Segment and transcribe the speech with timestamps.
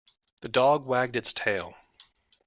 [0.41, 1.75] The dog wagged its tail.